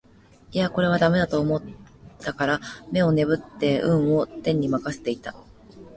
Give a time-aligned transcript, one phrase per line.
[0.51, 1.61] いやこれは駄目だと思っ
[2.19, 2.59] たから
[2.91, 5.35] 眼をねぶって運を天に任せていた